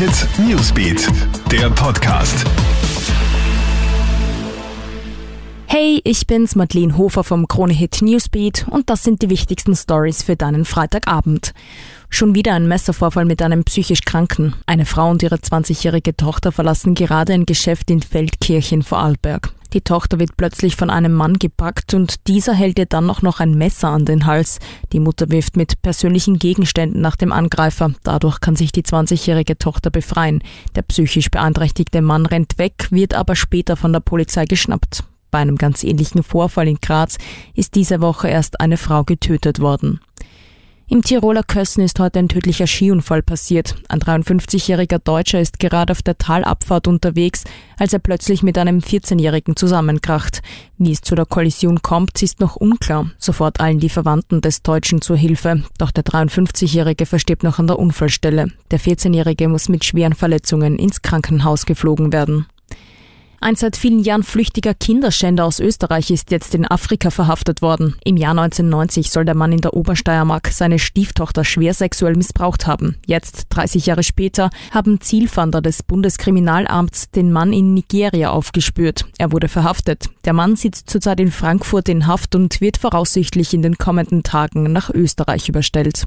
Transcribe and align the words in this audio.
Hit 0.00 0.26
Newsbeat, 0.38 1.08
der 1.52 1.68
Podcast. 1.68 2.46
Hey, 5.66 6.00
ich 6.04 6.26
bin's, 6.26 6.56
Madeleine 6.56 6.96
Hofer 6.96 7.22
vom 7.22 7.46
Krone 7.46 7.74
Hit 7.74 8.00
Newsbeat 8.00 8.64
und 8.70 8.88
das 8.88 9.02
sind 9.02 9.20
die 9.20 9.28
wichtigsten 9.28 9.76
Stories 9.76 10.22
für 10.22 10.36
deinen 10.36 10.64
Freitagabend. 10.64 11.52
Schon 12.08 12.34
wieder 12.34 12.54
ein 12.54 12.66
Messervorfall 12.66 13.26
mit 13.26 13.42
einem 13.42 13.62
psychisch 13.64 14.00
Kranken. 14.06 14.54
Eine 14.64 14.86
Frau 14.86 15.10
und 15.10 15.22
ihre 15.22 15.36
20-jährige 15.36 16.16
Tochter 16.16 16.50
verlassen 16.50 16.94
gerade 16.94 17.34
ein 17.34 17.44
Geschäft 17.44 17.90
in 17.90 18.00
Feldkirch 18.00 18.72
in 18.72 18.82
Vorarlberg. 18.82 19.52
Die 19.72 19.82
Tochter 19.82 20.18
wird 20.18 20.36
plötzlich 20.36 20.74
von 20.74 20.90
einem 20.90 21.12
Mann 21.12 21.38
gepackt 21.38 21.94
und 21.94 22.26
dieser 22.26 22.54
hält 22.54 22.78
ihr 22.78 22.86
dann 22.86 23.08
auch 23.08 23.22
noch 23.22 23.38
ein 23.38 23.54
Messer 23.54 23.88
an 23.88 24.04
den 24.04 24.26
Hals. 24.26 24.58
Die 24.92 24.98
Mutter 24.98 25.30
wirft 25.30 25.56
mit 25.56 25.80
persönlichen 25.82 26.38
Gegenständen 26.38 27.00
nach 27.00 27.16
dem 27.16 27.30
Angreifer. 27.30 27.92
Dadurch 28.02 28.40
kann 28.40 28.56
sich 28.56 28.72
die 28.72 28.82
20-jährige 28.82 29.58
Tochter 29.58 29.90
befreien. 29.90 30.42
Der 30.74 30.82
psychisch 30.82 31.30
beeinträchtigte 31.30 32.02
Mann 32.02 32.26
rennt 32.26 32.58
weg, 32.58 32.88
wird 32.90 33.14
aber 33.14 33.36
später 33.36 33.76
von 33.76 33.92
der 33.92 34.00
Polizei 34.00 34.44
geschnappt. 34.44 35.04
Bei 35.30 35.38
einem 35.38 35.56
ganz 35.56 35.84
ähnlichen 35.84 36.24
Vorfall 36.24 36.66
in 36.66 36.78
Graz 36.80 37.16
ist 37.54 37.76
diese 37.76 38.00
Woche 38.00 38.28
erst 38.28 38.60
eine 38.60 38.76
Frau 38.76 39.04
getötet 39.04 39.60
worden. 39.60 40.00
Im 40.92 41.02
Tiroler 41.02 41.44
Kössen 41.44 41.84
ist 41.84 42.00
heute 42.00 42.18
ein 42.18 42.28
tödlicher 42.28 42.66
Skiunfall 42.66 43.22
passiert. 43.22 43.76
Ein 43.88 44.00
53-jähriger 44.00 44.98
Deutscher 44.98 45.40
ist 45.40 45.60
gerade 45.60 45.92
auf 45.92 46.02
der 46.02 46.18
Talabfahrt 46.18 46.88
unterwegs, 46.88 47.44
als 47.78 47.92
er 47.92 48.00
plötzlich 48.00 48.42
mit 48.42 48.58
einem 48.58 48.80
14-jährigen 48.80 49.54
zusammenkracht. 49.54 50.42
Wie 50.78 50.90
es 50.90 51.00
zu 51.00 51.14
der 51.14 51.26
Kollision 51.26 51.80
kommt, 51.80 52.20
ist 52.24 52.40
noch 52.40 52.56
unklar. 52.56 53.08
Sofort 53.18 53.60
eilen 53.60 53.78
die 53.78 53.88
Verwandten 53.88 54.40
des 54.40 54.62
Deutschen 54.62 55.00
zur 55.00 55.16
Hilfe. 55.16 55.62
Doch 55.78 55.92
der 55.92 56.02
53-jährige 56.02 57.06
verstirbt 57.06 57.44
noch 57.44 57.60
an 57.60 57.68
der 57.68 57.78
Unfallstelle. 57.78 58.48
Der 58.72 58.80
14-jährige 58.80 59.46
muss 59.46 59.68
mit 59.68 59.84
schweren 59.84 60.14
Verletzungen 60.14 60.76
ins 60.76 61.02
Krankenhaus 61.02 61.66
geflogen 61.66 62.12
werden. 62.12 62.46
Ein 63.42 63.56
seit 63.56 63.78
vielen 63.78 64.00
Jahren 64.00 64.22
flüchtiger 64.22 64.74
Kinderschänder 64.74 65.46
aus 65.46 65.60
Österreich 65.60 66.10
ist 66.10 66.30
jetzt 66.30 66.54
in 66.54 66.70
Afrika 66.70 67.10
verhaftet 67.10 67.62
worden. 67.62 67.96
Im 68.04 68.18
Jahr 68.18 68.32
1990 68.32 69.10
soll 69.10 69.24
der 69.24 69.34
Mann 69.34 69.50
in 69.50 69.62
der 69.62 69.72
Obersteiermark 69.72 70.48
seine 70.48 70.78
Stieftochter 70.78 71.42
schwer 71.42 71.72
sexuell 71.72 72.16
missbraucht 72.16 72.66
haben. 72.66 72.96
Jetzt, 73.06 73.46
30 73.48 73.86
Jahre 73.86 74.02
später, 74.02 74.50
haben 74.72 75.00
Zielfahnder 75.00 75.62
des 75.62 75.82
Bundeskriminalamts 75.82 77.12
den 77.12 77.32
Mann 77.32 77.54
in 77.54 77.72
Nigeria 77.72 78.28
aufgespürt. 78.28 79.06
Er 79.16 79.32
wurde 79.32 79.48
verhaftet. 79.48 80.10
Der 80.26 80.34
Mann 80.34 80.56
sitzt 80.56 80.90
zurzeit 80.90 81.18
in 81.18 81.30
Frankfurt 81.30 81.88
in 81.88 82.06
Haft 82.06 82.34
und 82.34 82.60
wird 82.60 82.76
voraussichtlich 82.76 83.54
in 83.54 83.62
den 83.62 83.78
kommenden 83.78 84.22
Tagen 84.22 84.64
nach 84.64 84.90
Österreich 84.90 85.48
überstellt. 85.48 86.04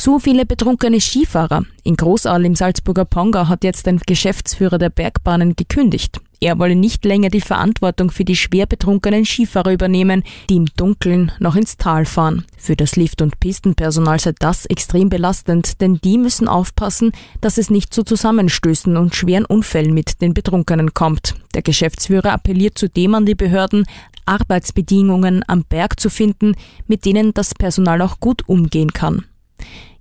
Zu 0.00 0.18
viele 0.18 0.46
betrunkene 0.46 0.98
Skifahrer. 0.98 1.66
In 1.84 1.94
Großaal 1.94 2.46
im 2.46 2.54
Salzburger 2.54 3.04
Ponga 3.04 3.48
hat 3.48 3.64
jetzt 3.64 3.86
ein 3.86 4.00
Geschäftsführer 4.06 4.78
der 4.78 4.88
Bergbahnen 4.88 5.56
gekündigt. 5.56 6.22
Er 6.40 6.58
wolle 6.58 6.74
nicht 6.74 7.04
länger 7.04 7.28
die 7.28 7.42
Verantwortung 7.42 8.10
für 8.10 8.24
die 8.24 8.34
schwer 8.34 8.64
betrunkenen 8.64 9.26
Skifahrer 9.26 9.74
übernehmen, 9.74 10.22
die 10.48 10.56
im 10.56 10.64
Dunkeln 10.74 11.32
noch 11.38 11.54
ins 11.54 11.76
Tal 11.76 12.06
fahren. 12.06 12.46
Für 12.56 12.76
das 12.76 12.96
Lift- 12.96 13.20
und 13.20 13.40
Pistenpersonal 13.40 14.18
sei 14.18 14.32
das 14.38 14.64
extrem 14.64 15.10
belastend, 15.10 15.82
denn 15.82 16.00
die 16.02 16.16
müssen 16.16 16.48
aufpassen, 16.48 17.12
dass 17.42 17.58
es 17.58 17.68
nicht 17.68 17.92
zu 17.92 18.02
Zusammenstößen 18.02 18.96
und 18.96 19.14
schweren 19.14 19.44
Unfällen 19.44 19.92
mit 19.92 20.22
den 20.22 20.32
Betrunkenen 20.32 20.94
kommt. 20.94 21.34
Der 21.52 21.60
Geschäftsführer 21.60 22.32
appelliert 22.32 22.78
zudem 22.78 23.14
an 23.14 23.26
die 23.26 23.34
Behörden, 23.34 23.84
Arbeitsbedingungen 24.24 25.44
am 25.46 25.64
Berg 25.64 26.00
zu 26.00 26.08
finden, 26.08 26.54
mit 26.86 27.04
denen 27.04 27.34
das 27.34 27.54
Personal 27.54 28.00
auch 28.00 28.18
gut 28.18 28.48
umgehen 28.48 28.94
kann. 28.94 29.26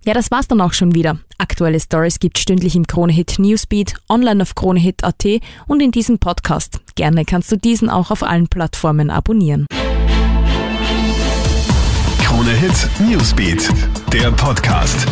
Ja, 0.06 0.14
das 0.14 0.32
war's 0.32 0.48
dann 0.48 0.62
auch 0.62 0.74
schon 0.74 0.96
wieder. 0.96 1.20
Aktuelle 1.38 1.80
Stories 1.80 2.20
gibt 2.20 2.38
stündlich 2.38 2.76
im 2.76 2.88
Kronehit 2.88 3.38
Newsbeat, 3.38 3.96
online 4.08 4.42
auf 4.42 4.56
kronehit.at 4.56 5.26
und 5.68 5.82
in 5.82 5.92
diesem 5.92 6.20
Podcast. 6.20 6.80
Gerne 6.96 7.26
kannst 7.26 7.52
du 7.52 7.58
diesen 7.58 7.90
auch 7.90 8.12
auf 8.12 8.24
allen 8.24 8.48
Plattformen 8.48 9.10
abonnieren. 9.10 9.66
Kronehit 12.24 12.90
Newsbeat, 13.00 13.70
der 14.14 14.32
Podcast. 14.32 15.06